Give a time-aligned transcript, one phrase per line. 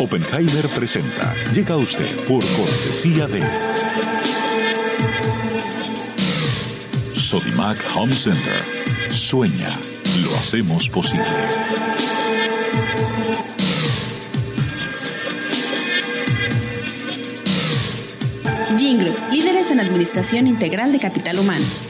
[0.00, 1.34] Oppenheimer presenta.
[1.52, 3.42] Llega a usted por cortesía de
[7.14, 8.64] Sodimac Home Center.
[9.10, 9.68] Sueña,
[10.24, 11.22] lo hacemos posible.
[18.78, 21.89] Jingle, líderes en administración integral de capital humano.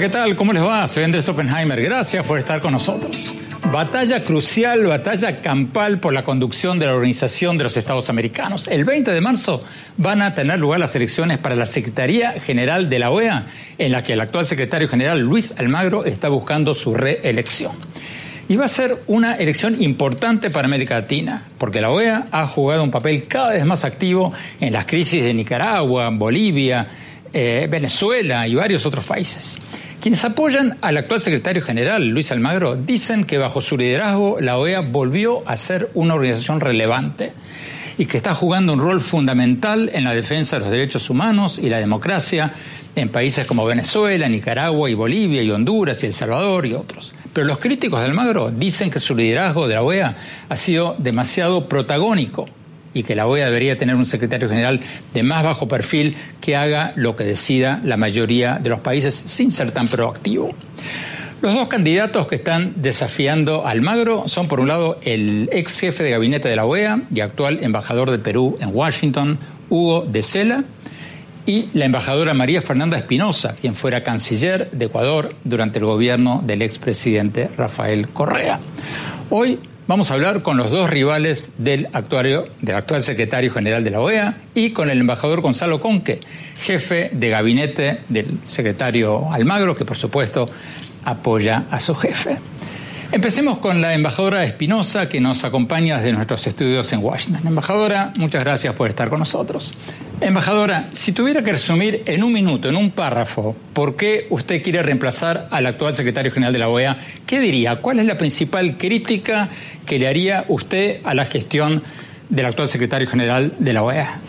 [0.00, 0.36] ¿Qué tal?
[0.36, 0.86] ¿Cómo les va?
[0.86, 1.82] Soy Andrés Oppenheimer.
[1.82, 3.34] Gracias por estar con nosotros.
[3.72, 8.68] Batalla crucial, batalla campal por la conducción de la Organización de los Estados Americanos.
[8.68, 9.64] El 20 de marzo
[9.96, 13.46] van a tener lugar las elecciones para la Secretaría General de la OEA,
[13.76, 17.72] en la que el actual secretario general Luis Almagro está buscando su reelección.
[18.48, 22.84] Y va a ser una elección importante para América Latina, porque la OEA ha jugado
[22.84, 26.86] un papel cada vez más activo en las crisis de Nicaragua, Bolivia,
[27.32, 29.58] eh, Venezuela y varios otros países.
[30.00, 34.78] Quienes apoyan al actual secretario general, Luis Almagro, dicen que bajo su liderazgo la OEA
[34.80, 37.32] volvió a ser una organización relevante
[37.98, 41.68] y que está jugando un rol fundamental en la defensa de los derechos humanos y
[41.68, 42.52] la democracia
[42.94, 47.12] en países como Venezuela, Nicaragua y Bolivia y Honduras y El Salvador y otros.
[47.32, 50.16] Pero los críticos de Almagro dicen que su liderazgo de la OEA
[50.48, 52.48] ha sido demasiado protagónico
[52.98, 54.80] y que la OEA debería tener un secretario general
[55.14, 59.52] de más bajo perfil que haga lo que decida la mayoría de los países sin
[59.52, 60.52] ser tan proactivo.
[61.40, 66.02] Los dos candidatos que están desafiando a Almagro son, por un lado, el ex jefe
[66.02, 69.38] de gabinete de la OEA y actual embajador de Perú en Washington,
[69.68, 70.64] Hugo de Sela,
[71.46, 76.62] y la embajadora María Fernanda Espinosa, quien fuera canciller de Ecuador durante el gobierno del
[76.62, 78.58] expresidente Rafael Correa.
[79.30, 83.90] Hoy Vamos a hablar con los dos rivales del, actuario, del actual secretario general de
[83.90, 86.20] la OEA y con el embajador Gonzalo Conque,
[86.60, 90.50] jefe de gabinete del secretario Almagro, que por supuesto
[91.06, 92.36] apoya a su jefe.
[93.10, 97.46] Empecemos con la embajadora Espinosa, que nos acompaña desde nuestros estudios en Washington.
[97.46, 99.72] Embajadora, muchas gracias por estar con nosotros.
[100.20, 104.82] Embajadora, si tuviera que resumir en un minuto, en un párrafo, por qué usted quiere
[104.82, 107.76] reemplazar al actual secretario general de la OEA, ¿qué diría?
[107.76, 109.48] ¿Cuál es la principal crítica
[109.86, 111.82] que le haría usted a la gestión
[112.28, 114.20] del actual secretario general de la OEA?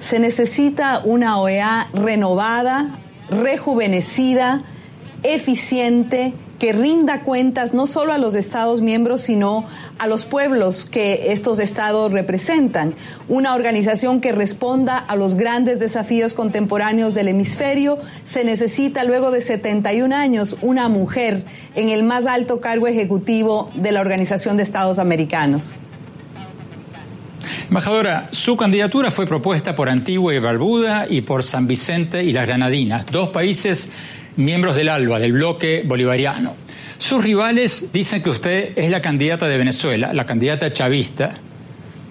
[0.00, 2.98] Se necesita una OEA renovada,
[3.30, 4.60] rejuvenecida,
[5.22, 9.64] eficiente, que rinda cuentas no solo a los Estados miembros, sino
[9.98, 12.94] a los pueblos que estos Estados representan.
[13.28, 17.98] Una organización que responda a los grandes desafíos contemporáneos del hemisferio.
[18.26, 21.44] Se necesita luego de 71 años una mujer
[21.74, 25.64] en el más alto cargo ejecutivo de la Organización de Estados Americanos.
[27.68, 32.46] Embajadora, su candidatura fue propuesta por Antigua y Barbuda y por San Vicente y las
[32.46, 33.88] Granadinas, dos países
[34.40, 36.54] miembros del ALBA, del bloque bolivariano.
[36.98, 41.36] Sus rivales dicen que usted es la candidata de Venezuela, la candidata chavista.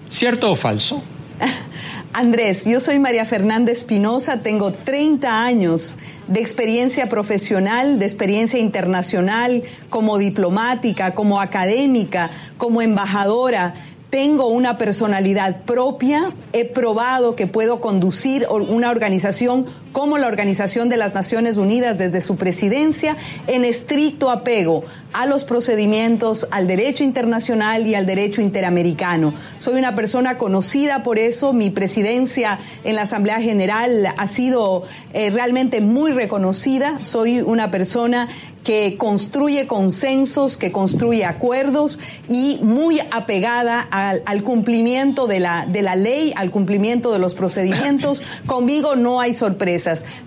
[0.08, 1.02] ¿Cierto o falso?
[2.12, 5.96] Andrés, yo soy María Fernanda Espinosa, tengo 30 años
[6.26, 13.74] de experiencia profesional, de experiencia internacional, como diplomática, como académica, como embajadora
[14.10, 20.96] tengo una personalidad propia, he probado que puedo conducir una organización como la Organización de
[20.96, 23.16] las Naciones Unidas desde su presidencia
[23.46, 29.34] en estricto apego a los procedimientos, al derecho internacional y al derecho interamericano.
[29.58, 35.30] Soy una persona conocida por eso, mi presidencia en la Asamblea General ha sido eh,
[35.30, 38.28] realmente muy reconocida, soy una persona
[38.64, 41.98] que construye consensos, que construye acuerdos
[42.28, 47.34] y muy apegada al, al, cumplimiento de la, de la ley, al cumplimiento de los
[47.34, 48.20] procedimientos.
[48.46, 49.34] Conmigo no hay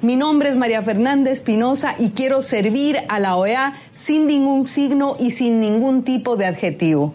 [0.02, 5.16] Mi nombre es María Fernanda Espinosa y quiero servir a la OEA sin ningún signo
[5.20, 7.14] y sin ningún tipo de adjetivo.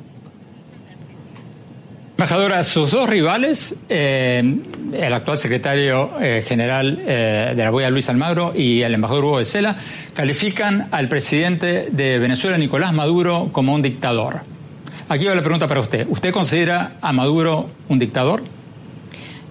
[2.17, 4.43] Embajadora, sus dos rivales, eh,
[4.93, 9.39] el actual secretario eh, general eh, de la OEA, Luis Almagro, y el embajador Hugo
[9.39, 9.75] de
[10.15, 14.41] califican al presidente de Venezuela, Nicolás Maduro, como un dictador.
[15.09, 16.07] Aquí va la pregunta para usted.
[16.11, 18.43] ¿Usted considera a Maduro un dictador?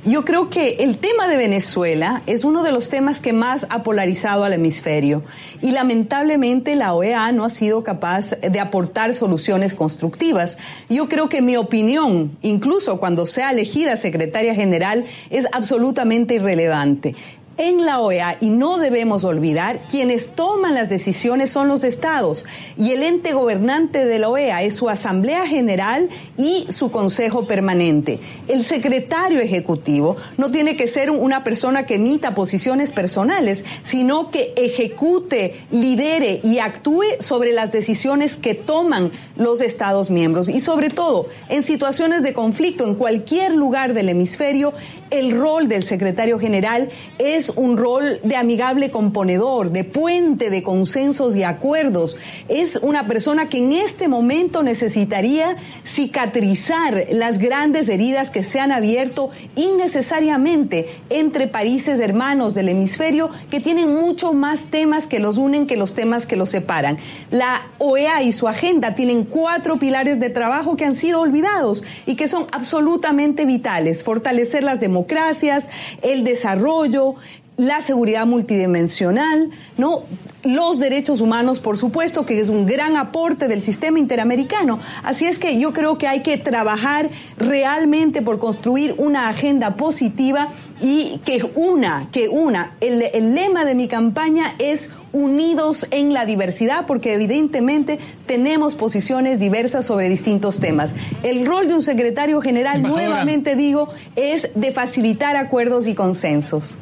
[0.07, 3.83] Yo creo que el tema de Venezuela es uno de los temas que más ha
[3.83, 5.21] polarizado al hemisferio
[5.61, 10.59] y lamentablemente la OEA no ha sido capaz de aportar soluciones constructivas.
[10.87, 17.13] Yo creo que mi opinión, incluso cuando sea elegida secretaria general, es absolutamente irrelevante
[17.57, 22.45] en la OEA y no debemos olvidar, quienes toman las decisiones son los estados
[22.77, 26.07] y el ente gobernante de la OEA es su Asamblea General
[26.37, 28.19] y su Consejo Permanente.
[28.47, 34.53] El secretario ejecutivo no tiene que ser una persona que emita posiciones personales, sino que
[34.55, 41.27] ejecute, lidere y actúe sobre las decisiones que toman los estados miembros y sobre todo
[41.49, 44.73] en situaciones de conflicto en cualquier lugar del hemisferio,
[45.09, 51.35] el rol del secretario general es un rol de amigable componedor, de puente de consensos
[51.35, 52.17] y acuerdos.
[52.47, 58.71] Es una persona que en este momento necesitaría cicatrizar las grandes heridas que se han
[58.71, 65.67] abierto innecesariamente entre países hermanos del hemisferio que tienen mucho más temas que los unen
[65.67, 66.97] que los temas que los separan.
[67.31, 72.15] La OEA y su agenda tienen cuatro pilares de trabajo que han sido olvidados y
[72.15, 74.03] que son absolutamente vitales.
[74.03, 75.69] Fortalecer las democracias,
[76.01, 77.15] el desarrollo,
[77.57, 80.03] la seguridad multidimensional, ¿no?
[80.43, 84.79] Los derechos humanos, por supuesto, que es un gran aporte del sistema interamericano.
[85.03, 90.49] Así es que yo creo que hay que trabajar realmente por construir una agenda positiva
[90.79, 96.27] y que una, que una, el, el lema de mi campaña es unidos en la
[96.27, 100.93] diversidad, porque evidentemente tenemos posiciones diversas sobre distintos temas.
[101.23, 103.07] El rol de un secretario general, Embajadora.
[103.07, 106.77] nuevamente digo, es de facilitar acuerdos y consensos.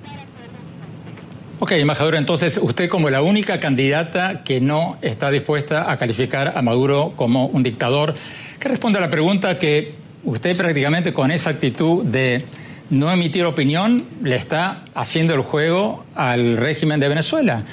[1.57, 6.61] Ok, embajadora, entonces usted como la única candidata que no está dispuesta a calificar a
[6.61, 8.13] Maduro como un dictador,
[8.59, 9.93] ¿qué responde a la pregunta que
[10.25, 12.43] usted prácticamente con esa actitud de
[12.89, 17.63] no emitir opinión le está haciendo el juego al régimen de Venezuela?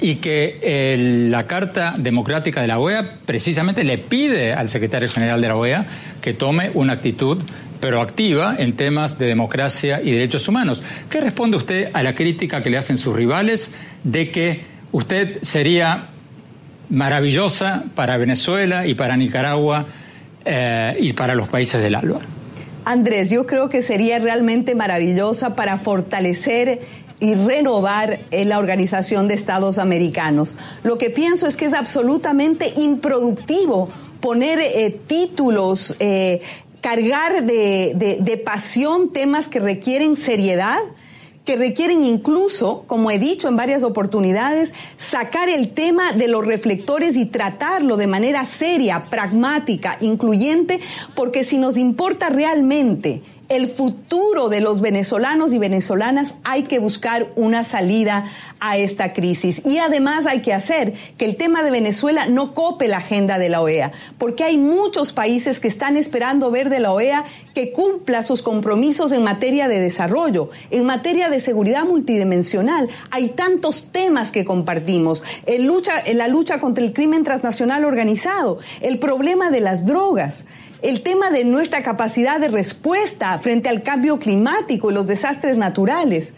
[0.00, 5.42] Y que eh, la Carta Democrática de la OEA precisamente le pide al secretario general
[5.42, 5.86] de la OEA
[6.22, 7.42] que tome una actitud
[7.80, 10.82] proactiva en temas de democracia y derechos humanos.
[11.08, 13.72] ¿Qué responde usted a la crítica que le hacen sus rivales
[14.04, 16.08] de que usted sería
[16.90, 19.86] maravillosa para Venezuela y para Nicaragua
[20.44, 22.20] eh, y para los países del ALBA?
[22.84, 26.80] Andrés, yo creo que sería realmente maravillosa para fortalecer
[27.20, 30.56] y renovar eh, la Organización de Estados Americanos.
[30.84, 35.96] Lo que pienso es que es absolutamente improductivo poner eh, títulos,
[36.80, 40.80] cargar de, de, de pasión temas que requieren seriedad
[41.48, 47.16] que requieren incluso, como he dicho en varias oportunidades, sacar el tema de los reflectores
[47.16, 50.78] y tratarlo de manera seria, pragmática, incluyente,
[51.14, 57.28] porque si nos importa realmente el futuro de los venezolanos y venezolanas, hay que buscar
[57.34, 58.24] una salida
[58.60, 59.62] a esta crisis.
[59.64, 63.48] Y además hay que hacer que el tema de Venezuela no cope la agenda de
[63.48, 67.24] la OEA, porque hay muchos países que están esperando ver de la OEA
[67.54, 72.88] que cumpla sus compromisos en materia de desarrollo, en materia de seguridad multidimensional.
[73.10, 75.22] Hay tantos temas que compartimos.
[75.46, 80.44] En lucha, la lucha contra el crimen transnacional organizado, el problema de las drogas
[80.82, 86.34] el tema de nuestra capacidad de respuesta frente al cambio climático y los desastres naturales.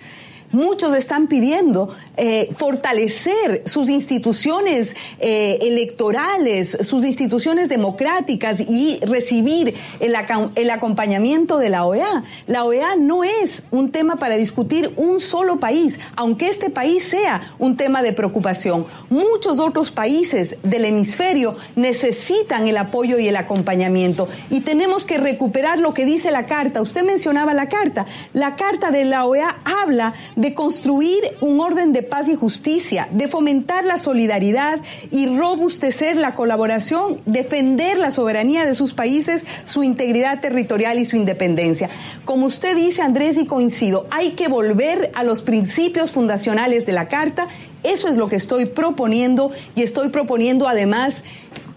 [0.52, 10.16] Muchos están pidiendo eh, fortalecer sus instituciones eh, electorales, sus instituciones democráticas y recibir el,
[10.57, 12.25] el, acompañamiento de la OEA.
[12.49, 17.40] La OEA no es un tema para discutir un solo país, aunque este país sea
[17.61, 18.87] un tema de preocupación.
[19.09, 25.78] Muchos otros países del hemisferio necesitan el apoyo y el acompañamiento y tenemos que recuperar
[25.78, 26.83] lo que dice la carta.
[26.83, 28.07] Usted mencionaba la carta.
[28.33, 30.14] La carta de la OEA habla
[30.54, 34.80] construir un orden de paz y justicia, de fomentar la solidaridad
[35.11, 41.16] y robustecer la colaboración, defender la soberanía de sus países, su integridad territorial y su
[41.16, 41.90] independencia.
[42.25, 47.09] Como usted dice, Andrés, y coincido, hay que volver a los principios fundacionales de la
[47.09, 47.47] Carta.
[47.82, 51.23] Eso es lo que estoy proponiendo y estoy proponiendo además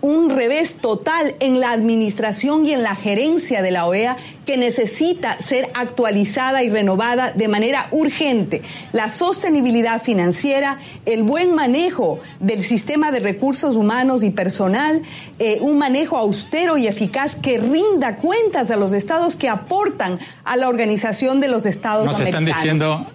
[0.04, 5.40] un revés total en la administración y en la gerencia de la OEA que necesita
[5.40, 8.62] ser actualizada y renovada de manera urgente.
[8.92, 15.02] La sostenibilidad financiera, el buen manejo del sistema de recursos humanos y personal,
[15.40, 20.58] eh, un manejo austero y eficaz que rinda cuentas a los estados que aportan a
[20.58, 22.50] la organización de los estados Nos americanos.
[22.50, 23.08] están diciendo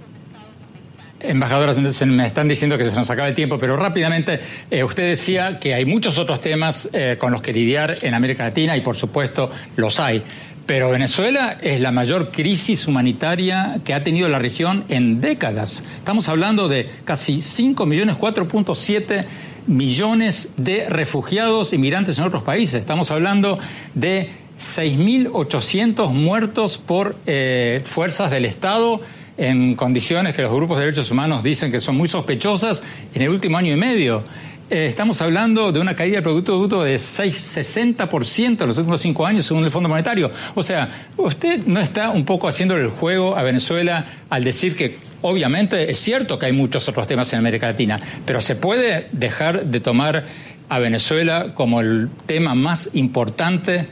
[1.21, 4.39] Embajadoras, me están diciendo que se nos acaba el tiempo, pero rápidamente,
[4.71, 8.45] eh, usted decía que hay muchos otros temas eh, con los que lidiar en América
[8.45, 10.23] Latina y por supuesto los hay.
[10.65, 15.83] Pero Venezuela es la mayor crisis humanitaria que ha tenido la región en décadas.
[15.97, 19.25] Estamos hablando de casi 5 millones, 4.7
[19.67, 22.81] millones de refugiados inmigrantes en otros países.
[22.81, 23.59] Estamos hablando
[23.95, 29.01] de 6.800 muertos por eh, fuerzas del Estado
[29.39, 32.83] en condiciones que los grupos de derechos humanos dicen que son muy sospechosas
[33.15, 34.25] en el último año y medio.
[34.69, 39.01] Eh, estamos hablando de una caída del Producto Bruto de 6, 60% en los últimos
[39.01, 40.31] cinco años, según el Fondo Monetario.
[40.55, 44.99] O sea, usted no está un poco haciéndole el juego a Venezuela al decir que
[45.23, 49.67] obviamente es cierto que hay muchos otros temas en América Latina, pero se puede dejar
[49.67, 50.25] de tomar
[50.69, 53.87] a Venezuela como el tema más importante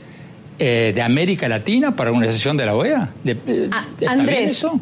[0.59, 3.09] eh, de América Latina para una sesión de la OEA.
[3.23, 3.69] ¿De, eh,
[4.05, 4.79] Andrés, eso?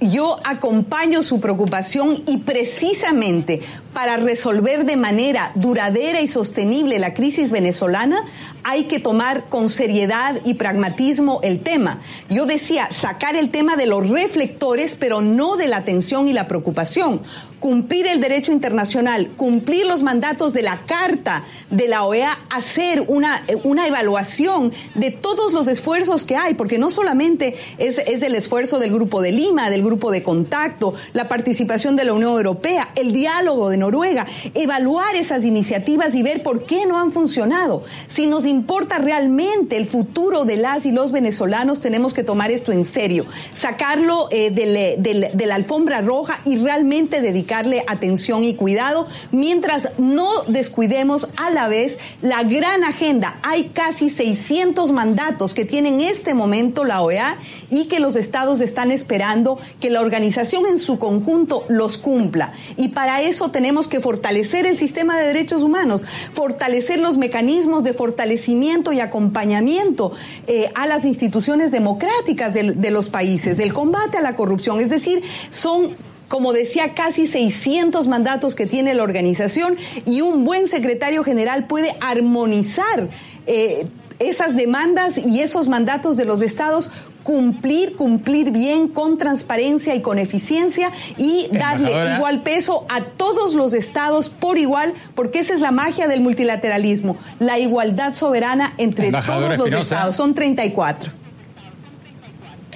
[0.00, 3.62] Yo acompaño su preocupación y precisamente
[3.96, 8.26] para resolver de manera duradera y sostenible la crisis venezolana,
[8.62, 12.02] hay que tomar con seriedad y pragmatismo el tema.
[12.28, 16.46] Yo decía, sacar el tema de los reflectores, pero no de la atención y la
[16.46, 17.22] preocupación
[17.60, 23.42] cumplir el derecho internacional, cumplir los mandatos de la Carta de la OEA, hacer una,
[23.64, 28.78] una evaluación de todos los esfuerzos que hay, porque no solamente es, es el esfuerzo
[28.78, 33.12] del Grupo de Lima, del Grupo de Contacto, la participación de la Unión Europea, el
[33.12, 37.84] diálogo de Noruega, evaluar esas iniciativas y ver por qué no han funcionado.
[38.08, 42.72] Si nos importa realmente el futuro de las y los venezolanos, tenemos que tomar esto
[42.72, 48.54] en serio, sacarlo eh, de, de, de la alfombra roja y realmente dedicar atención y
[48.54, 53.38] cuidado, mientras no descuidemos a la vez la gran agenda.
[53.42, 57.38] Hay casi 600 mandatos que tiene en este momento la OEA
[57.70, 62.52] y que los estados están esperando que la organización en su conjunto los cumpla.
[62.76, 67.92] Y para eso tenemos que fortalecer el sistema de derechos humanos, fortalecer los mecanismos de
[67.92, 70.12] fortalecimiento y acompañamiento
[70.46, 74.80] eh, a las instituciones democráticas de, de los países, del combate a la corrupción.
[74.80, 75.94] Es decir, son
[76.28, 81.94] como decía, casi 600 mandatos que tiene la organización y un buen secretario general puede
[82.00, 83.08] armonizar
[83.46, 83.86] eh,
[84.18, 86.90] esas demandas y esos mandatos de los estados
[87.26, 93.74] cumplir, cumplir bien, con transparencia y con eficiencia y darle igual peso a todos los
[93.74, 99.58] estados por igual, porque esa es la magia del multilateralismo, la igualdad soberana entre todos
[99.58, 100.14] los estados.
[100.14, 101.25] Son 34.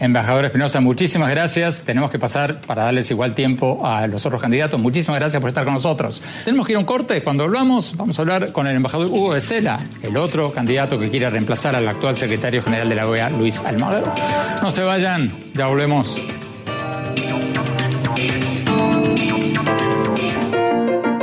[0.00, 1.82] Embajador Espinosa, muchísimas gracias.
[1.82, 4.80] Tenemos que pasar para darles igual tiempo a los otros candidatos.
[4.80, 6.22] Muchísimas gracias por estar con nosotros.
[6.42, 7.22] Tenemos que ir a un corte.
[7.22, 11.10] Cuando volvamos, vamos a hablar con el embajador Hugo de Sela, el otro candidato que
[11.10, 14.10] quiere reemplazar al actual secretario general de la OEA, Luis Almagro.
[14.62, 16.16] No se vayan, ya volvemos.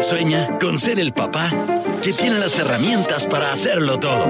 [0.02, 1.50] Sueña con ser el papá
[2.04, 4.28] que tiene las herramientas para hacerlo todo.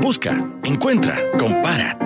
[0.00, 2.05] Busca, encuentra, compara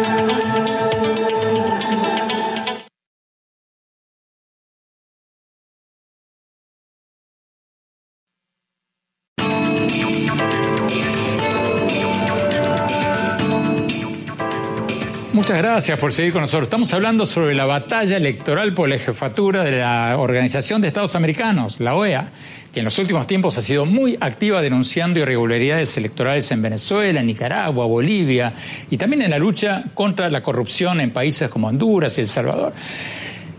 [15.51, 16.67] Muchas gracias por seguir con nosotros.
[16.67, 21.81] Estamos hablando sobre la batalla electoral por la jefatura de la Organización de Estados Americanos,
[21.81, 22.31] la OEA,
[22.73, 27.85] que en los últimos tiempos ha sido muy activa denunciando irregularidades electorales en Venezuela, Nicaragua,
[27.85, 28.53] Bolivia
[28.89, 32.71] y también en la lucha contra la corrupción en países como Honduras y El Salvador.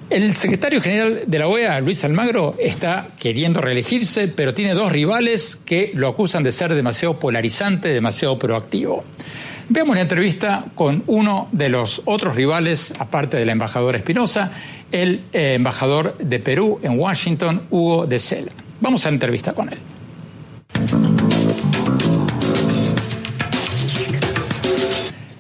[0.09, 5.59] El secretario general de la OEA, Luis Almagro, está queriendo reelegirse, pero tiene dos rivales
[5.67, 9.05] que lo acusan de ser demasiado polarizante, demasiado proactivo.
[9.69, 14.51] Veamos la entrevista con uno de los otros rivales, aparte del embajador Espinosa,
[14.91, 18.53] el eh, embajador de Perú en Washington, Hugo de Sela.
[18.81, 19.79] Vamos a la entrevista con él.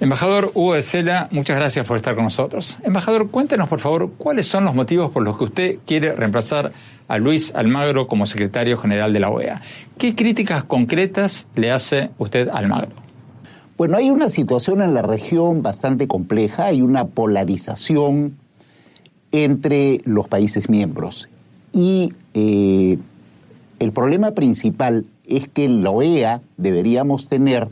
[0.01, 2.79] Embajador Hugo de Sela, muchas gracias por estar con nosotros.
[2.83, 6.73] Embajador, cuéntenos por favor cuáles son los motivos por los que usted quiere reemplazar
[7.07, 9.61] a Luis Almagro como secretario general de la OEA.
[9.99, 13.02] ¿Qué críticas concretas le hace usted a Almagro?
[13.79, 18.37] Bueno, hay una situación en la región bastante compleja, hay una polarización
[19.33, 21.29] entre los países miembros.
[21.73, 22.99] Y eh,
[23.79, 27.69] el problema principal es que la OEA deberíamos tener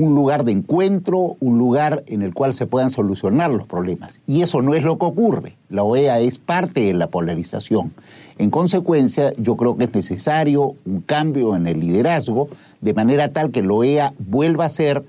[0.00, 4.20] un lugar de encuentro, un lugar en el cual se puedan solucionar los problemas.
[4.26, 5.56] Y eso no es lo que ocurre.
[5.68, 7.92] La OEA es parte de la polarización.
[8.38, 12.48] En consecuencia, yo creo que es necesario un cambio en el liderazgo,
[12.80, 15.04] de manera tal que la OEA vuelva a ser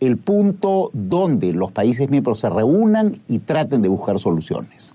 [0.00, 4.92] el punto donde los países miembros se reúnan y traten de buscar soluciones.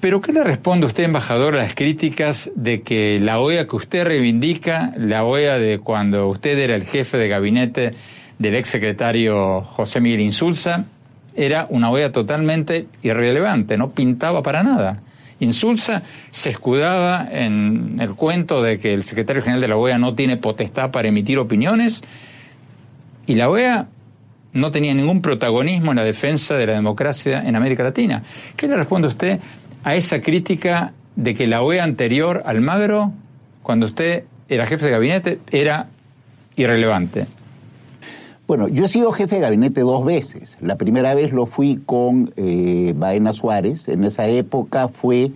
[0.00, 4.04] Pero ¿qué le responde usted, embajador, a las críticas de que la OEA que usted
[4.04, 7.94] reivindica, la OEA de cuando usted era el jefe de gabinete
[8.42, 10.84] del exsecretario José Miguel Insulza
[11.34, 15.00] era una OEA totalmente irrelevante, no pintaba para nada.
[15.38, 20.14] Insulza se escudaba en el cuento de que el secretario general de la OEA no
[20.14, 22.02] tiene potestad para emitir opiniones
[23.26, 23.86] y la OEA
[24.52, 28.24] no tenía ningún protagonismo en la defensa de la democracia en América Latina.
[28.56, 29.40] ¿Qué le responde usted
[29.84, 33.12] a esa crítica de que la OEA anterior, Almagro,
[33.62, 35.86] cuando usted era jefe de gabinete, era
[36.56, 37.26] irrelevante?
[38.52, 40.58] Bueno, yo he sido jefe de gabinete dos veces.
[40.60, 43.88] La primera vez lo fui con eh, Baena Suárez.
[43.88, 45.32] En esa época fue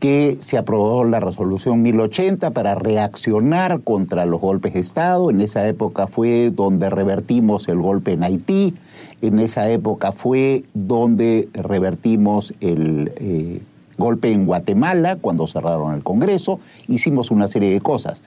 [0.00, 5.30] que se aprobó la resolución 1080 para reaccionar contra los golpes de Estado.
[5.30, 8.74] En esa época fue donde revertimos el golpe en Haití.
[9.22, 13.60] En esa época fue donde revertimos el eh,
[13.98, 16.58] golpe en Guatemala cuando cerraron el Congreso.
[16.88, 18.20] Hicimos una serie de cosas.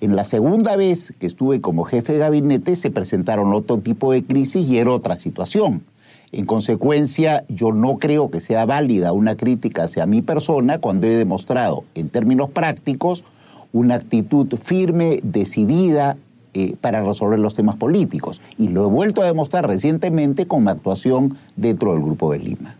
[0.00, 4.22] En la segunda vez que estuve como jefe de gabinete se presentaron otro tipo de
[4.22, 5.84] crisis y era otra situación.
[6.32, 11.16] En consecuencia, yo no creo que sea válida una crítica hacia mi persona cuando he
[11.16, 13.24] demostrado, en términos prácticos,
[13.72, 16.18] una actitud firme, decidida
[16.52, 18.42] eh, para resolver los temas políticos.
[18.58, 22.75] Y lo he vuelto a demostrar recientemente con mi actuación dentro del Grupo de Lima.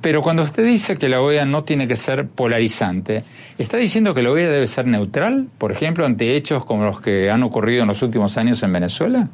[0.00, 3.24] Pero cuando usted dice que la OEA no tiene que ser polarizante,
[3.58, 7.30] ¿está diciendo que la OEA debe ser neutral, por ejemplo, ante hechos como los que
[7.30, 9.28] han ocurrido en los últimos años en Venezuela?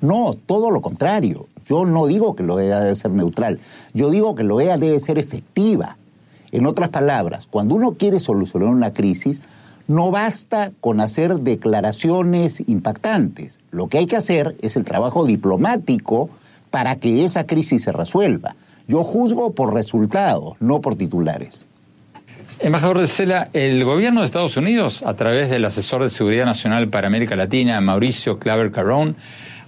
[0.00, 1.48] No, todo lo contrario.
[1.66, 3.58] Yo no digo que la OEA debe ser neutral,
[3.94, 5.96] yo digo que la OEA debe ser efectiva.
[6.52, 9.42] En otras palabras, cuando uno quiere solucionar una crisis,
[9.88, 13.58] no basta con hacer declaraciones impactantes.
[13.72, 16.30] Lo que hay que hacer es el trabajo diplomático
[16.70, 18.54] para que esa crisis se resuelva.
[18.88, 21.66] Yo juzgo por resultados, no por titulares.
[22.60, 26.88] Embajador de Cela, el gobierno de Estados Unidos, a través del asesor de Seguridad Nacional
[26.88, 29.16] para América Latina, Mauricio Claver Carrón,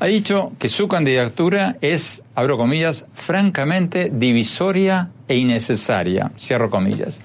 [0.00, 7.20] ha dicho que su candidatura es, abro comillas, francamente divisoria e innecesaria, cierro comillas.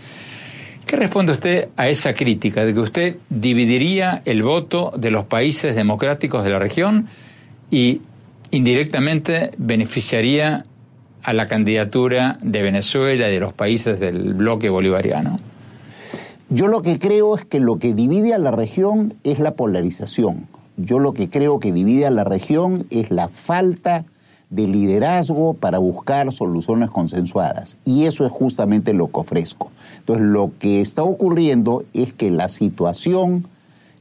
[0.86, 5.76] ¿Qué responde usted a esa crítica de que usted dividiría el voto de los países
[5.76, 7.08] democráticos de la región
[7.72, 8.02] y
[8.52, 10.66] indirectamente beneficiaría
[11.24, 15.40] a la candidatura de Venezuela y de los países del bloque bolivariano?
[16.50, 20.48] Yo lo que creo es que lo que divide a la región es la polarización.
[20.78, 24.06] Yo lo que creo que divide a la región es la falta
[24.50, 27.78] de liderazgo para buscar soluciones consensuadas.
[27.86, 29.72] Y eso es justamente lo que ofrezco.
[30.00, 33.48] Entonces, lo que está ocurriendo es que la situación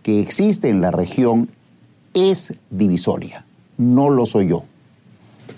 [0.02, 1.48] que existe en la región
[2.12, 3.46] es divisoria.
[3.78, 4.64] No lo soy yo.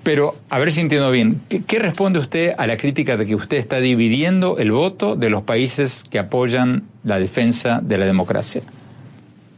[0.03, 3.57] Pero, a ver si entiendo bien, ¿qué, responde usted a la crítica de que usted
[3.57, 8.63] está dividiendo el voto de los países que apoyan la defensa de la democracia?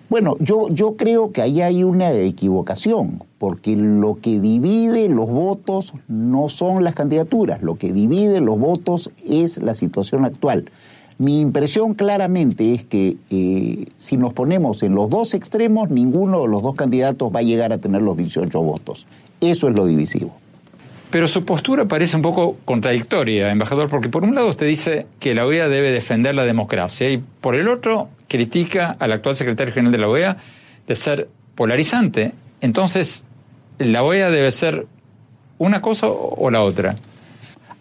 [0.08, 5.94] Bueno, yo, yo creo que ahí hay una equivocación, porque lo que divide los votos
[6.06, 10.70] no son las candidaturas, lo que divide los votos es la situación actual.
[11.18, 16.48] Mi impresión claramente es que eh, si nos ponemos en los dos extremos, ninguno de
[16.48, 19.06] los dos candidatos va a llegar a tener los 18 votos.
[19.40, 20.36] Eso es lo divisivo.
[21.10, 25.34] Pero su postura parece un poco contradictoria, embajador, porque por un lado usted dice que
[25.34, 29.92] la OEA debe defender la democracia y por el otro critica al actual secretario general
[29.92, 30.36] de la OEA
[30.86, 32.32] de ser polarizante.
[32.60, 33.24] Entonces,
[33.78, 34.86] ¿la OEA debe ser
[35.58, 36.96] una cosa o la otra?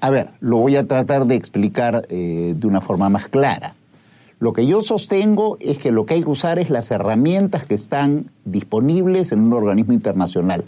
[0.02, 3.74] A ver, lo voy a tratar de explicar eh, de una forma más clara.
[4.40, 7.74] Lo que yo sostengo es que lo que hay que usar es las herramientas que
[7.74, 10.66] están disponibles en un organismo internacional.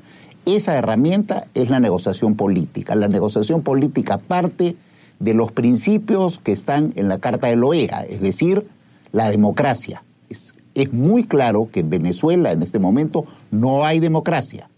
[0.48, 2.96] Esa herramienta es la negociación política.
[2.96, 4.78] La negociación política parte
[5.20, 8.66] de los principios que están en la Carta de la OEA, es decir,
[9.12, 10.04] la democracia.
[10.30, 14.70] Es, es muy claro que en Venezuela en este momento no hay democracia.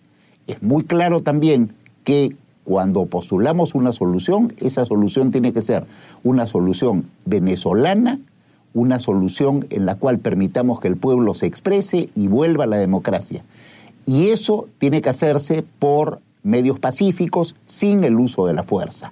[0.48, 5.86] Es muy claro también que cuando postulamos una solución, esa solución tiene que ser
[6.24, 8.20] una solución venezolana,
[8.74, 12.78] una solución en la cual permitamos que el pueblo se exprese y vuelva a la
[12.78, 13.44] democracia.
[14.10, 19.12] Y eso tiene que hacerse por medios pacíficos, sin el uso de la fuerza.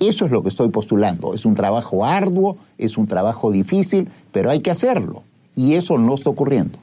[0.00, 1.34] Eso es lo que estoy postulando.
[1.34, 5.22] Es un trabajo arduo, es un trabajo difícil, pero hay que hacerlo.
[5.54, 6.78] Y eso no está ocurriendo.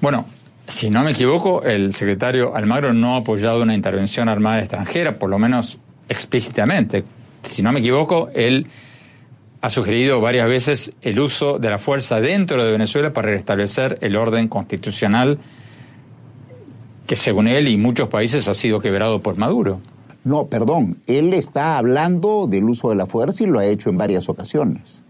[0.00, 0.26] Bueno,
[0.66, 5.30] si no me equivoco, el secretario Almagro no ha apoyado una intervención armada extranjera, por
[5.30, 7.04] lo menos explícitamente.
[7.44, 8.66] Si no me equivoco, él
[9.60, 14.16] ha sugerido varias veces el uso de la fuerza dentro de Venezuela para restablecer el
[14.16, 15.38] orden constitucional
[17.06, 19.80] que según él y muchos países ha sido quebrado por Maduro.
[20.24, 23.98] No, perdón, él está hablando del uso de la fuerza y lo ha hecho en
[23.98, 25.00] varias ocasiones.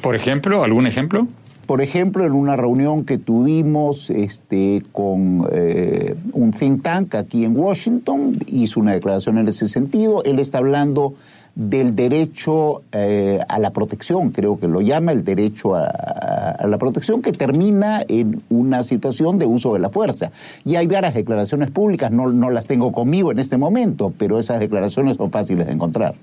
[0.00, 1.26] Por ejemplo, ¿algún ejemplo?
[1.66, 7.56] Por ejemplo, en una reunión que tuvimos este, con eh, un think tank aquí en
[7.56, 10.22] Washington, hizo una declaración en ese sentido.
[10.24, 11.14] Él está hablando
[11.54, 17.22] del derecho eh, a la protección, creo que lo llama el derecho a, la protección,
[17.22, 20.32] que termina en una situación de uso de la fuerza.
[20.64, 24.60] Y hay varias declaraciones públicas, no, no las tengo conmigo en este momento, pero esas
[24.60, 26.14] declaraciones son fáciles de encontrar.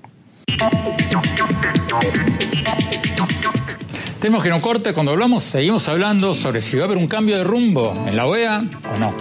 [4.20, 7.36] Tenemos que no corte, cuando hablamos seguimos hablando sobre si va a haber un cambio
[7.36, 8.62] de rumbo en la OEA
[8.94, 9.12] o no.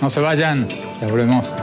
[0.00, 0.66] No se vayan,
[1.00, 1.54] ya volvemos.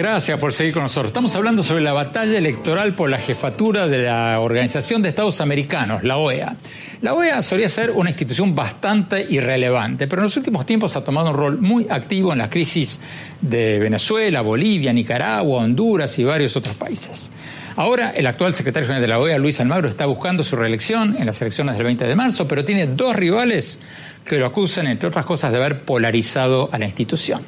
[0.00, 1.08] Gracias por seguir con nosotros.
[1.10, 6.02] Estamos hablando sobre la batalla electoral por la jefatura de la Organización de Estados Americanos,
[6.04, 6.56] la OEA.
[7.02, 11.30] La OEA solía ser una institución bastante irrelevante, pero en los últimos tiempos ha tomado
[11.30, 12.98] un rol muy activo en las crisis
[13.42, 17.30] de Venezuela, Bolivia, Nicaragua, Honduras y varios otros países.
[17.76, 21.26] Ahora, el actual secretario general de la OEA, Luis Almagro, está buscando su reelección en
[21.26, 23.80] las elecciones del 20 de marzo, pero tiene dos rivales
[24.24, 27.42] que lo acusan, entre otras cosas, de haber polarizado a la institución.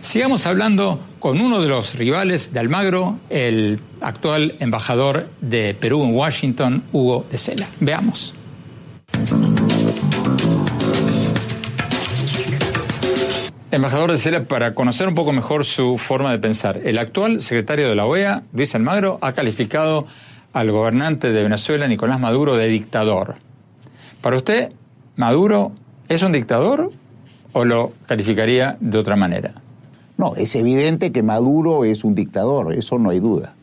[0.00, 6.14] Sigamos hablando con uno de los rivales de Almagro, el actual embajador de Perú en
[6.14, 7.68] Washington, Hugo de Sela.
[7.78, 8.34] Veamos.
[13.72, 17.88] Embajador de Sela, para conocer un poco mejor su forma de pensar, el actual secretario
[17.88, 20.06] de la OEA, Luis Almagro, ha calificado
[20.52, 23.36] al gobernante de Venezuela, Nicolás Maduro, de dictador.
[24.20, 24.72] Para usted,
[25.16, 25.72] ¿Maduro
[26.10, 26.92] es un dictador
[27.54, 29.54] o lo calificaría de otra manera?
[30.18, 33.54] No, es evidente que Maduro es un dictador, eso no hay duda.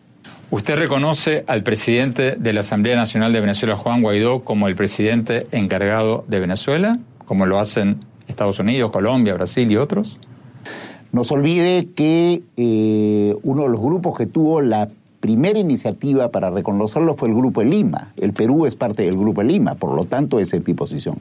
[0.49, 5.45] ¿Usted reconoce al presidente de la Asamblea Nacional de Venezuela, Juan Guaidó, como el presidente
[5.51, 10.19] encargado de Venezuela, como lo hacen Estados Unidos, Colombia, Brasil y otros?
[11.11, 14.89] No se olvide que eh, uno de los grupos que tuvo la
[15.19, 18.13] primera iniciativa para reconocerlo fue el Grupo de Lima.
[18.17, 21.17] El Perú es parte del Grupo de Lima, por lo tanto esa es mi posición.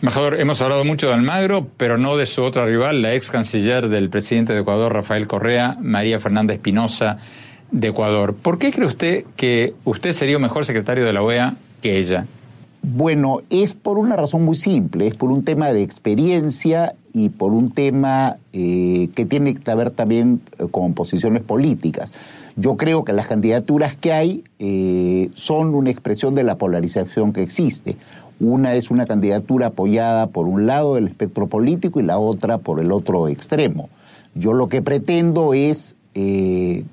[0.00, 3.88] Embajador, hemos hablado mucho de Almagro, pero no de su otra rival, la ex canciller
[3.88, 7.18] del presidente de Ecuador, Rafael Correa, María Fernanda Espinosa,
[7.70, 8.34] de Ecuador.
[8.34, 12.26] ¿Por qué cree usted que usted sería un mejor secretario de la OEA que ella?
[12.82, 17.52] Bueno, es por una razón muy simple, es por un tema de experiencia y por
[17.52, 22.12] un tema eh, que tiene que ver también eh, con posiciones políticas.
[22.56, 27.42] Yo creo que las candidaturas que hay eh, son una expresión de la polarización que
[27.42, 27.96] existe.
[28.40, 32.80] Una es una candidatura apoyada por un lado del espectro político y la otra por
[32.80, 33.88] el otro extremo.
[34.34, 36.84] Yo lo que pretendo es eh,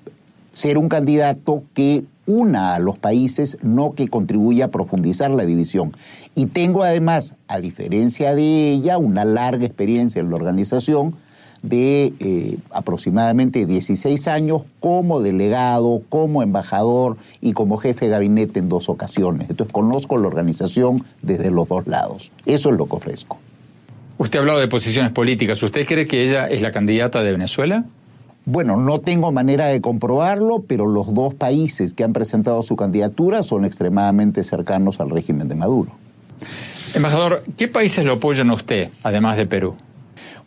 [0.53, 5.91] ser un candidato que una a los países, no que contribuya a profundizar la división.
[6.33, 11.15] Y tengo además, a diferencia de ella, una larga experiencia en la organización
[11.61, 18.69] de eh, aproximadamente 16 años como delegado, como embajador y como jefe de gabinete en
[18.69, 19.49] dos ocasiones.
[19.49, 22.31] Entonces conozco la organización desde los dos lados.
[22.45, 23.39] Eso es lo que ofrezco.
[24.17, 25.61] Usted ha hablado de posiciones políticas.
[25.61, 27.85] ¿Usted cree que ella es la candidata de Venezuela?
[28.45, 33.41] Bueno, no tengo manera de comprobarlo, pero los dos países que han presentado su candidatura
[33.41, 35.91] son extremadamente cercanos al régimen de Maduro.
[36.93, 39.75] Embajador, ¿qué países lo apoyan a usted, además de Perú?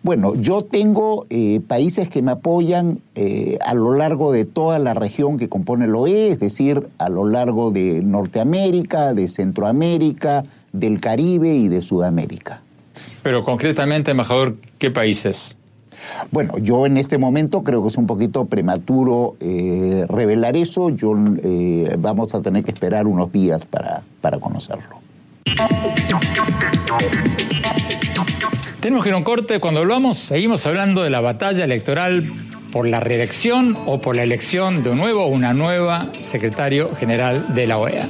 [0.04, 4.94] Bueno, yo tengo eh, países que me apoyan eh, a lo largo de toda la
[4.94, 11.00] región que compone el OE, es decir, a lo largo de Norteamérica, de Centroamérica, del
[11.00, 12.62] Caribe y de Sudamérica.
[13.24, 15.57] Pero concretamente, embajador, ¿qué países?
[16.30, 20.90] Bueno, yo en este momento creo que es un poquito prematuro eh, revelar eso.
[20.90, 21.14] Yo
[21.98, 25.00] vamos a tener que esperar unos días para, para conocerlo.
[28.80, 29.60] Tenemos que ir a un corte.
[29.60, 32.24] Cuando hablamos, seguimos hablando de la batalla electoral
[32.72, 37.54] por la reelección o por la elección de un nuevo o una nueva secretario general
[37.54, 38.08] de la OEA.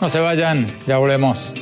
[0.00, 1.52] No se vayan, ya volvemos.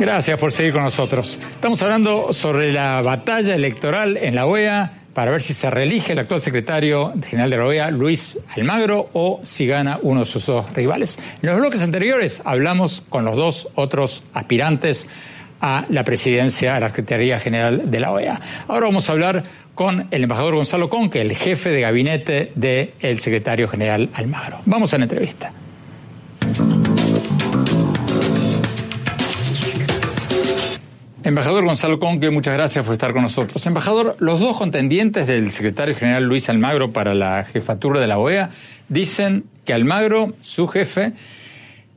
[0.00, 1.38] Gracias por seguir con nosotros.
[1.52, 6.20] Estamos hablando sobre la batalla electoral en la OEA para ver si se reelige el
[6.20, 10.72] actual secretario general de la OEA, Luis Almagro, o si gana uno de sus dos
[10.72, 11.18] rivales.
[11.42, 15.06] En los bloques anteriores hablamos con los dos otros aspirantes
[15.60, 18.40] a la presidencia, a la Secretaría General de la OEA.
[18.68, 23.68] Ahora vamos a hablar con el embajador Gonzalo Conque, el jefe de gabinete del secretario
[23.68, 24.60] general Almagro.
[24.64, 25.52] Vamos a la entrevista.
[31.22, 33.66] Embajador Gonzalo Conque, muchas gracias por estar con nosotros.
[33.66, 38.50] Embajador, los dos contendientes del secretario general Luis Almagro para la jefatura de la OEA
[38.88, 41.12] dicen que Almagro, su jefe,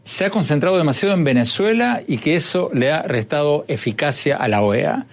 [0.04, 4.62] se ha concentrado demasiado en Venezuela y que eso le ha restado eficacia a la
[4.62, 5.06] OEA.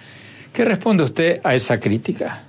[0.52, 2.42] ¿Qué responde usted a esa crítica?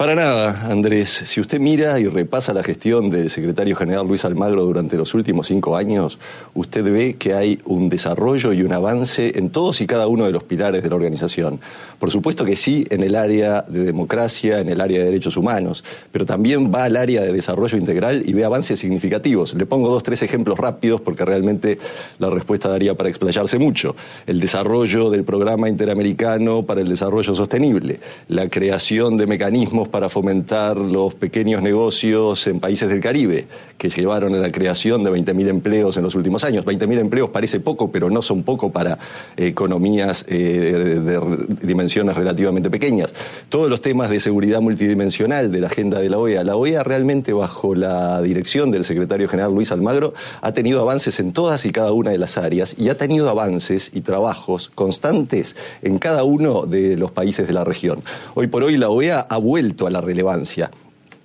[0.00, 1.10] Para nada, Andrés.
[1.26, 5.48] Si usted mira y repasa la gestión del secretario general Luis Almagro durante los últimos
[5.48, 6.18] cinco años,
[6.54, 10.32] usted ve que hay un desarrollo y un avance en todos y cada uno de
[10.32, 11.60] los pilares de la organización.
[11.98, 15.84] Por supuesto que sí en el área de democracia, en el área de derechos humanos,
[16.10, 19.52] pero también va al área de desarrollo integral y ve avances significativos.
[19.52, 21.78] Le pongo dos, tres ejemplos rápidos porque realmente
[22.18, 23.94] la respuesta daría para explayarse mucho.
[24.26, 30.76] El desarrollo del programa interamericano para el desarrollo sostenible, la creación de mecanismos para fomentar
[30.76, 35.96] los pequeños negocios en países del Caribe, que llevaron a la creación de 20.000 empleos
[35.96, 36.64] en los últimos años.
[36.64, 38.98] 20.000 empleos parece poco, pero no son poco para
[39.36, 41.20] economías eh, de
[41.62, 43.14] dimensiones relativamente pequeñas.
[43.48, 46.44] Todos los temas de seguridad multidimensional de la agenda de la OEA.
[46.44, 51.32] La OEA realmente, bajo la dirección del secretario general Luis Almagro, ha tenido avances en
[51.32, 55.98] todas y cada una de las áreas y ha tenido avances y trabajos constantes en
[55.98, 58.02] cada uno de los países de la región.
[58.34, 60.70] Hoy por hoy la OEA ha vuelto a la relevancia.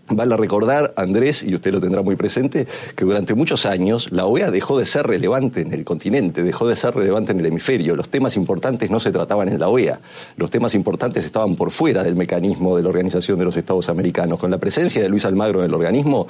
[0.07, 4.51] Vale recordar, Andrés, y usted lo tendrá muy presente, que durante muchos años la OEA
[4.51, 7.95] dejó de ser relevante en el continente, dejó de ser relevante en el hemisferio.
[7.95, 9.99] Los temas importantes no se trataban en la OEA.
[10.37, 14.37] Los temas importantes estaban por fuera del mecanismo de la Organización de los Estados Americanos.
[14.37, 16.27] Con la presencia de Luis Almagro en el organismo,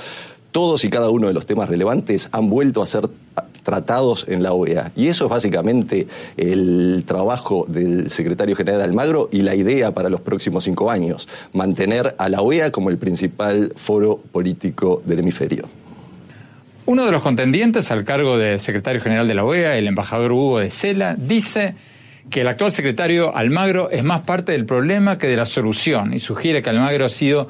[0.52, 3.10] todos y cada uno de los temas relevantes han vuelto a ser
[3.66, 4.92] tratados en la OEA.
[4.96, 10.22] Y eso es básicamente el trabajo del secretario general Almagro y la idea para los
[10.22, 15.68] próximos cinco años, mantener a la OEA como el principal foro político del hemisferio.
[16.86, 20.60] Uno de los contendientes al cargo de secretario general de la OEA, el embajador Hugo
[20.60, 21.74] de Sela, dice
[22.30, 26.20] que el actual secretario Almagro es más parte del problema que de la solución y
[26.20, 27.50] sugiere que Almagro ha sido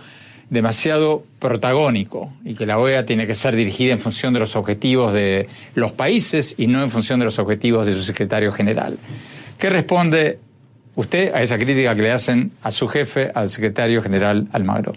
[0.50, 5.14] demasiado protagónico y que la OEA tiene que ser dirigida en función de los objetivos
[5.14, 8.98] de los países y no en función de los objetivos de su secretario general.
[9.58, 10.40] ¿Qué responde
[10.96, 14.94] usted a esa crítica que le hacen a su jefe, al secretario general Almagro?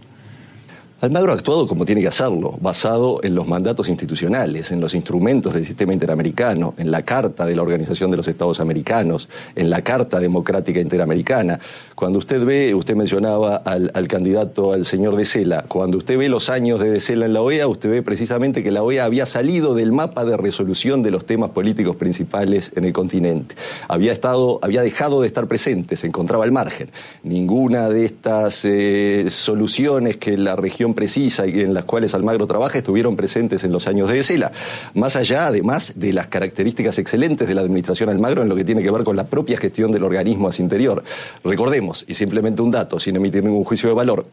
[1.01, 5.55] Almagro ha actuado como tiene que hacerlo, basado en los mandatos institucionales, en los instrumentos
[5.55, 9.83] del sistema interamericano, en la Carta de la Organización de los Estados Americanos, en la
[9.83, 11.61] Carta Democrática Interamericana.
[11.95, 16.51] Cuando usted ve, usted mencionaba al, candidato, al señor De Sela, cuando usted ve los
[16.51, 19.77] años de De Sela en la OEA, usted ve precisamente que la OEA había salido
[19.77, 23.55] del mapa de resolución de los temas políticos principales en el continente.
[23.87, 26.91] Había, estado, había dejado de estar presente, se encontraba al margen.
[27.23, 32.79] Ninguna de estas eh, soluciones que la región precisa y en las cuales Almagro trabaja
[32.79, 34.53] estuvieron presentes en los años de Esela.
[34.95, 38.83] Más allá, además, de las características excelentes de la administración Almagro en lo que tiene
[38.83, 41.03] que ver con la propia gestión del organismo hacia interior.
[41.45, 44.27] Recordemos, y simplemente un dato, sin emitir ningún juicio de valor,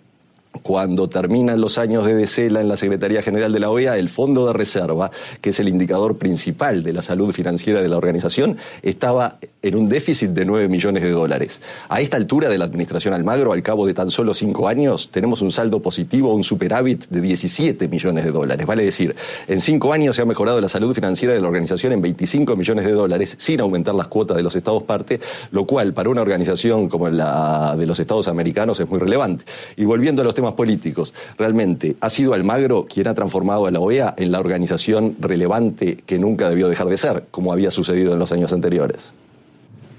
[0.61, 4.47] cuando terminan los años de Decela en la Secretaría General de la OEA, el Fondo
[4.47, 9.37] de Reserva, que es el indicador principal de la salud financiera de la organización, estaba
[9.65, 11.59] en un déficit de 9 millones de dólares.
[11.89, 15.41] A esta altura de la administración Almagro, al cabo de tan solo cinco años, tenemos
[15.41, 18.67] un saldo positivo, un superávit de 17 millones de dólares.
[18.67, 19.15] Vale decir,
[19.47, 22.85] en cinco años se ha mejorado la salud financiera de la organización en 25 millones
[22.85, 26.87] de dólares sin aumentar las cuotas de los estados parte, lo cual para una organización
[26.87, 29.45] como la de los estados americanos es muy relevante.
[29.77, 33.79] Y volviendo a los temas políticos, realmente ha sido Almagro quien ha transformado a la
[33.79, 38.19] OEA en la organización relevante que nunca debió dejar de ser, como había sucedido en
[38.19, 39.11] los años anteriores.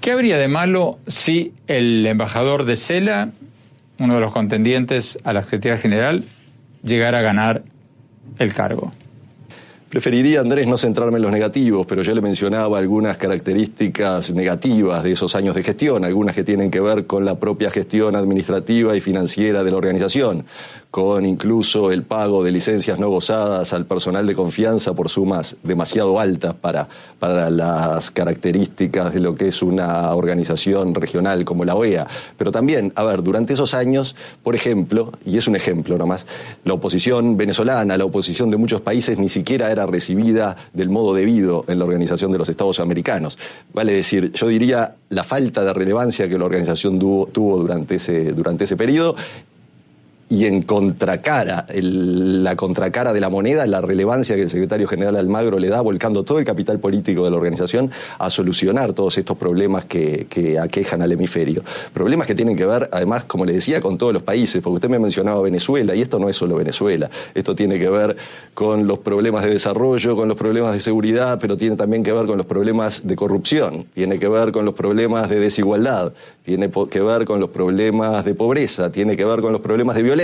[0.01, 3.31] ¿Qué habría de malo si el embajador de Cela,
[3.99, 6.23] uno de los contendientes a la Secretaría General,
[6.83, 7.63] llegara a ganar
[8.39, 8.91] el cargo?
[9.89, 15.13] Preferiría, Andrés, no centrarme en los negativos, pero yo le mencionaba algunas características negativas de
[15.13, 19.01] esos años de gestión, algunas que tienen que ver con la propia gestión administrativa y
[19.01, 20.43] financiera de la organización,
[20.91, 26.19] con incluso el pago de licencias no gozadas al personal de confianza por sumas demasiado
[26.19, 26.87] altas para,
[27.19, 32.07] para las características de lo que es una organización regional como la OEA.
[32.37, 36.25] Pero también, a ver, durante esos años, por ejemplo, y es un ejemplo nomás,
[36.63, 41.65] la oposición venezolana, la oposición de muchos países ni siquiera era recibida del modo debido
[41.67, 43.37] en la Organización de los Estados Americanos.
[43.73, 48.65] Vale decir, yo diría la falta de relevancia que la organización tuvo, durante, ese, durante
[48.65, 49.15] ese periodo
[50.29, 55.57] y en contracara, la contracara de la moneda, la relevancia que el secretario general Almagro
[55.57, 59.85] le da, volcando todo el capital político de la organización a solucionar todos estos problemas
[59.85, 61.63] que, que, aquejan al hemisferio.
[61.93, 64.89] Problemas que tienen que ver, además, como le decía, con todos los países, porque usted
[64.89, 68.17] me mencionaba Venezuela, y esto no es solo Venezuela, esto tiene que ver
[68.53, 72.25] con los problemas de desarrollo, con los problemas de seguridad, pero tiene también que ver
[72.25, 76.11] con los problemas de corrupción, tiene que ver con los problemas de desigualdad,
[76.43, 80.03] tiene que ver con los problemas de pobreza, tiene que ver con los problemas de
[80.03, 80.16] violencia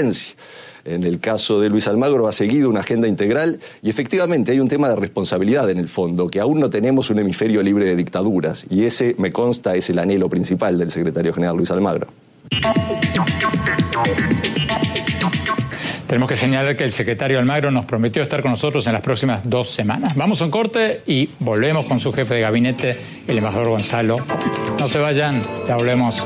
[0.85, 4.67] en el caso de Luis Almagro ha seguido una agenda integral y efectivamente hay un
[4.67, 8.65] tema de responsabilidad en el fondo, que aún no tenemos un hemisferio libre de dictaduras
[8.69, 12.07] y ese, me consta, es el anhelo principal del secretario general Luis Almagro.
[16.07, 19.49] Tenemos que señalar que el secretario Almagro nos prometió estar con nosotros en las próximas
[19.49, 20.15] dos semanas.
[20.15, 24.17] Vamos a un corte y volvemos con su jefe de gabinete, el embajador Gonzalo.
[24.79, 26.23] No se vayan, ya volvemos.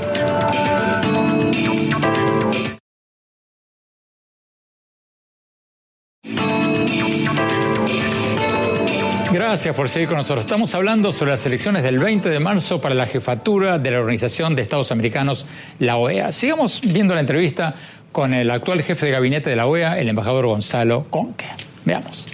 [9.49, 10.43] Gracias por seguir con nosotros.
[10.43, 14.55] Estamos hablando sobre las elecciones del 20 de marzo para la jefatura de la Organización
[14.55, 15.45] de Estados Americanos,
[15.79, 16.33] la OEA.
[16.33, 17.73] Sigamos viendo la entrevista
[18.11, 21.45] con el actual jefe de gabinete de la OEA, el embajador Gonzalo Conque.
[21.85, 22.27] Veamos.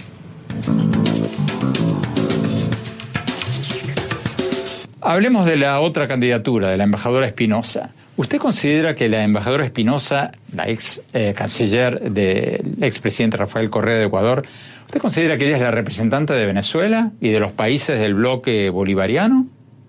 [5.00, 7.92] Hablemos de la otra candidatura, de la embajadora Espinosa.
[8.16, 14.04] ¿Usted considera que la embajadora Espinosa, la ex eh, canciller del expresidente Rafael Correa de
[14.04, 14.44] Ecuador,
[14.86, 18.70] ¿usted considera que ella es la representante de Venezuela y de los países del bloque
[18.70, 19.46] bolivariano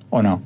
[0.10, 0.42] o no?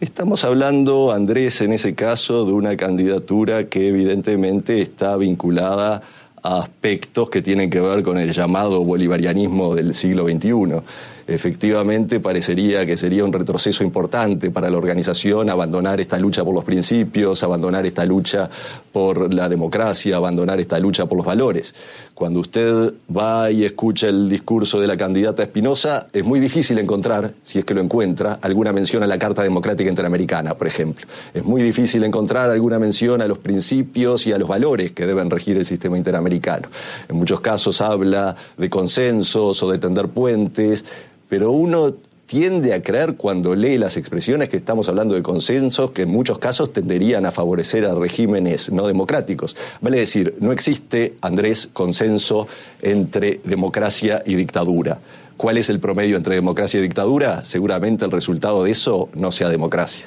[0.00, 6.00] Estamos hablando, Andrés, en ese caso, de una candidatura que evidentemente está vinculada
[6.42, 10.82] a aspectos que tienen que ver con el llamado bolivarianismo del siglo XXI
[11.26, 16.64] efectivamente parecería que sería un retroceso importante para la organización abandonar esta lucha por los
[16.64, 18.48] principios, abandonar esta lucha
[18.92, 21.74] por la democracia, abandonar esta lucha por los valores.
[22.14, 27.32] Cuando usted va y escucha el discurso de la candidata Espinosa, es muy difícil encontrar,
[27.42, 31.06] si es que lo encuentra, alguna mención a la Carta Democrática Interamericana, por ejemplo.
[31.34, 35.28] Es muy difícil encontrar alguna mención a los principios y a los valores que deben
[35.28, 36.68] regir el sistema interamericano.
[37.08, 40.84] En muchos casos habla de consensos o de tender puentes,
[41.28, 41.94] pero uno
[42.26, 46.38] tiende a creer cuando lee las expresiones que estamos hablando de consensos que en muchos
[46.38, 49.56] casos tenderían a favorecer a regímenes no democráticos.
[49.80, 52.48] Vale decir, no existe, Andrés, consenso
[52.82, 54.98] entre democracia y dictadura.
[55.36, 57.44] ¿Cuál es el promedio entre democracia y dictadura?
[57.44, 60.06] Seguramente el resultado de eso no sea democracia.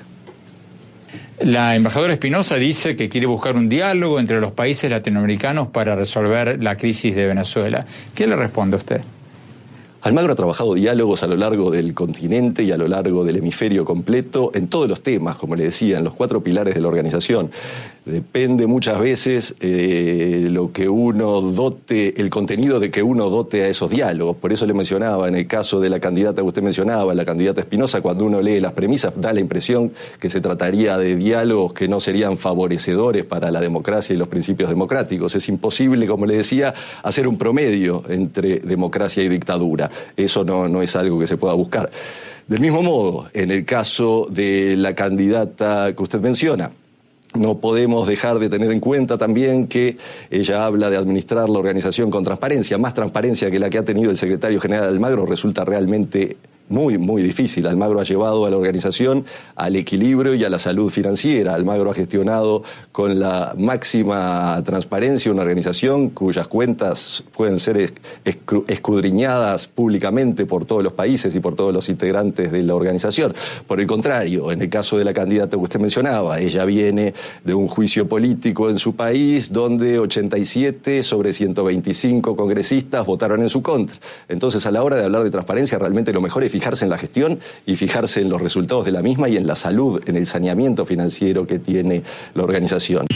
[1.40, 6.62] La embajadora Espinosa dice que quiere buscar un diálogo entre los países latinoamericanos para resolver
[6.62, 7.86] la crisis de Venezuela.
[8.14, 9.02] ¿Qué le responde a usted?
[10.02, 13.84] Almagro ha trabajado diálogos a lo largo del continente y a lo largo del hemisferio
[13.84, 17.52] completo en todos los temas, como le decía, en los cuatro pilares de la organización.
[18.06, 23.68] Depende muchas veces eh, lo que uno dote, el contenido de que uno dote a
[23.68, 24.38] esos diálogos.
[24.38, 27.60] Por eso le mencionaba, en el caso de la candidata que usted mencionaba, la candidata
[27.60, 31.88] Espinosa, cuando uno lee las premisas, da la impresión que se trataría de diálogos que
[31.88, 35.36] no serían favorecedores para la democracia y los principios democráticos.
[35.36, 39.89] Es imposible, como le decía, hacer un promedio entre democracia y dictadura.
[40.16, 41.90] Eso no, no es algo que se pueda buscar.
[42.48, 46.72] Del mismo modo, en el caso de la candidata que usted menciona,
[47.36, 49.98] no podemos dejar de tener en cuenta también que
[50.32, 52.78] ella habla de administrar la organización con transparencia.
[52.78, 56.38] Más transparencia que la que ha tenido el secretario general Almagro resulta realmente
[56.70, 57.68] muy, muy difícil.
[57.68, 59.26] Almagro ha llevado a la organización
[59.56, 61.56] al equilibrio y a la salud financiera.
[61.56, 67.94] Almagro ha gestionado con la máxima transparencia una organización cuyas cuentas pueden ser
[68.68, 73.34] escudriñadas públicamente por todos los países y por todos los integrantes de la organización.
[73.68, 77.54] Por el contrario, en el caso de la candidata que usted mencionaba, ella viene de
[77.54, 83.96] un juicio político en su país donde 87 sobre 125 congresistas votaron en su contra.
[84.28, 86.98] Entonces, a la hora de hablar de transparencia, realmente lo mejor es fijarse en la
[86.98, 90.26] gestión y fijarse en los resultados de la misma y en la salud, en el
[90.26, 92.04] saneamiento financiero que tiene
[92.34, 93.08] la organización.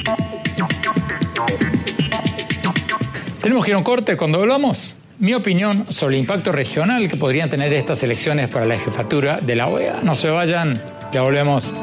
[3.41, 4.95] Tenemos que ir a un corte cuando volvamos.
[5.19, 9.55] Mi opinión sobre el impacto regional que podrían tener estas elecciones para la jefatura de
[9.55, 9.99] la OEA.
[10.01, 10.81] No se vayan,
[11.11, 11.73] ya volvemos.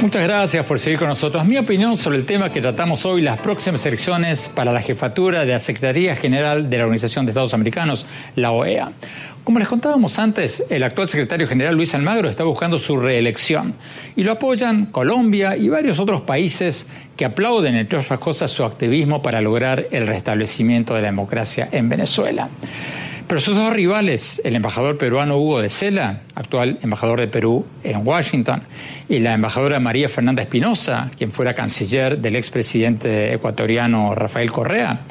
[0.00, 1.44] Muchas gracias por seguir con nosotros.
[1.44, 5.52] Mi opinión sobre el tema que tratamos hoy, las próximas elecciones para la jefatura de
[5.52, 8.92] la Secretaría General de la Organización de Estados Americanos, la OEA.
[9.44, 13.74] Como les contábamos antes, el actual secretario general Luis Almagro está buscando su reelección
[14.16, 19.20] y lo apoyan Colombia y varios otros países que aplauden, entre otras cosas, su activismo
[19.20, 22.48] para lograr el restablecimiento de la democracia en Venezuela.
[23.30, 28.04] Pero sus dos rivales, el embajador peruano Hugo de Sela, actual embajador de Perú en
[28.04, 28.64] Washington,
[29.08, 35.02] y la embajadora María Fernanda Espinosa, quien fuera canciller del expresidente ecuatoriano Rafael Correa,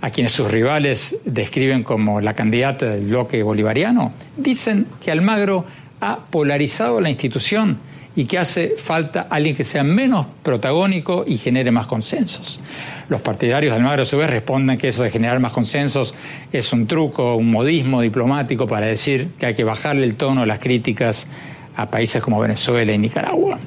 [0.00, 5.64] a quienes sus rivales describen como la candidata del bloque bolivariano, dicen que Almagro
[6.00, 7.78] ha polarizado la institución
[8.14, 12.60] y que hace falta alguien que sea menos protagónico y genere más consensos.
[13.08, 16.14] Los partidarios de Almagro a su responden que eso de generar más consensos
[16.52, 20.46] es un truco, un modismo diplomático para decir que hay que bajarle el tono a
[20.46, 21.28] las críticas
[21.76, 23.58] a países como Venezuela y Nicaragua.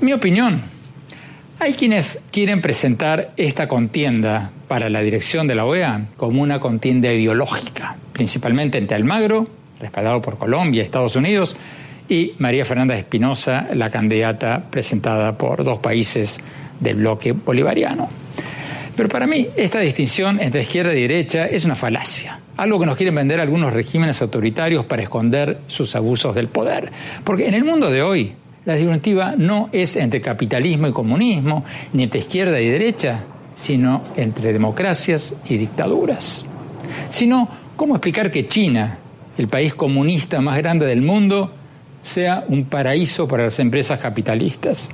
[0.00, 0.62] Mi opinión,
[1.58, 7.12] hay quienes quieren presentar esta contienda para la dirección de la OEA como una contienda
[7.12, 9.48] ideológica, principalmente entre Almagro,
[9.80, 11.56] respaldado por Colombia y Estados Unidos,
[12.08, 16.40] y María Fernanda Espinosa, la candidata presentada por dos países
[16.80, 18.08] del bloque bolivariano.
[18.96, 22.96] Pero para mí esta distinción entre izquierda y derecha es una falacia, algo que nos
[22.96, 26.90] quieren vender algunos regímenes autoritarios para esconder sus abusos del poder.
[27.22, 28.32] Porque en el mundo de hoy
[28.64, 33.20] la disyuntiva no es entre capitalismo y comunismo, ni entre izquierda y derecha,
[33.54, 36.46] sino entre democracias y dictaduras.
[37.10, 38.98] Sino, ¿cómo explicar que China,
[39.36, 41.52] el país comunista más grande del mundo,
[42.06, 44.88] sea un paraíso para las empresas capitalistas.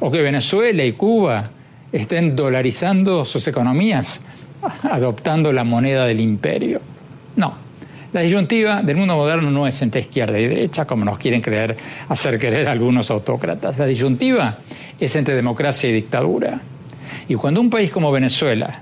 [0.00, 1.50] O que Venezuela y Cuba
[1.96, 4.22] estén dolarizando sus economías,
[4.82, 6.80] adoptando la moneda del imperio.
[7.36, 7.54] No,
[8.12, 11.76] la disyuntiva del mundo moderno no es entre izquierda y derecha, como nos quieren creer,
[12.08, 13.78] hacer creer algunos autócratas.
[13.78, 14.58] La disyuntiva
[14.98, 16.60] es entre democracia y dictadura.
[17.28, 18.80] Y cuando un país como Venezuela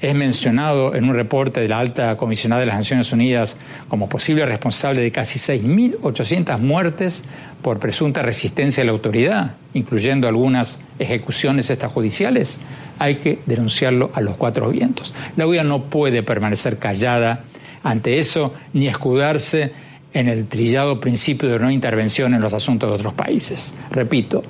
[0.00, 3.56] es mencionado en un reporte de la alta comisionada de las Naciones Unidas
[3.88, 7.24] como posible responsable de casi 6.800 muertes
[7.62, 12.60] por presunta resistencia a la autoridad, incluyendo algunas ejecuciones extrajudiciales,
[12.98, 15.14] hay que denunciarlo a los cuatro vientos.
[15.36, 17.44] La OEA no puede permanecer callada
[17.82, 19.72] ante eso ni escudarse
[20.14, 23.74] en el trillado principio de no intervención en los asuntos de otros países.
[23.90, 24.42] Repito,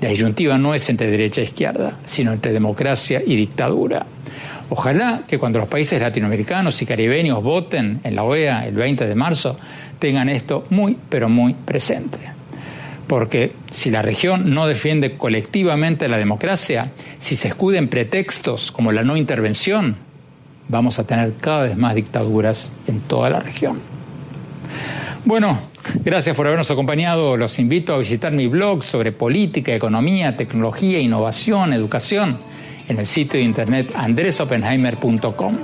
[0.00, 4.06] la disyuntiva no es entre derecha e izquierda, sino entre democracia y dictadura.
[4.68, 9.14] Ojalá que cuando los países latinoamericanos y caribeños voten en la OEA el 20 de
[9.14, 9.58] marzo,
[9.98, 12.18] tengan esto muy, pero muy presente.
[13.06, 19.04] Porque si la región no defiende colectivamente la democracia, si se escuden pretextos como la
[19.04, 19.96] no intervención,
[20.68, 23.80] vamos a tener cada vez más dictaduras en toda la región.
[25.24, 25.60] Bueno,
[26.04, 27.36] gracias por habernos acompañado.
[27.36, 32.38] Los invito a visitar mi blog sobre política, economía, tecnología, innovación, educación
[32.88, 35.58] en el sitio de internet andresopenheimer.com.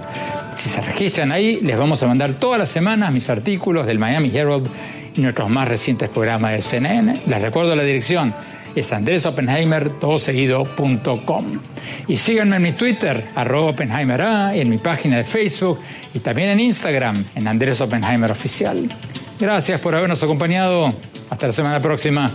[0.53, 4.37] Si se registran ahí, les vamos a mandar todas las semanas mis artículos del Miami
[4.37, 4.69] Herald
[5.15, 7.15] y nuestros más recientes programas de CNN.
[7.27, 8.35] Les recuerdo la dirección,
[8.75, 11.61] es andresopenheimer.com.
[12.09, 14.21] Y síganme en mi Twitter, arroba Oppenheimer
[14.55, 15.79] en mi página de Facebook
[16.15, 18.89] y también en Instagram, en Andrés Oppenheimer Oficial.
[19.39, 20.95] Gracias por habernos acompañado.
[21.31, 22.31] Hasta la semana próxima.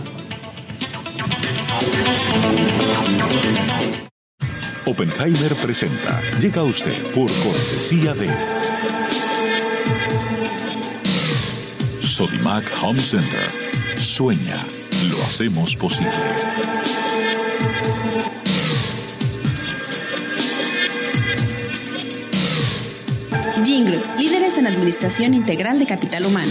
[4.98, 6.20] Oppenheimer presenta.
[6.40, 8.28] Llega usted por cortesía de
[12.02, 13.48] Sodimac Home Center.
[13.96, 14.56] Sueña,
[15.08, 16.10] lo hacemos posible.
[23.64, 26.50] Jingle, líderes en administración integral de capital humano.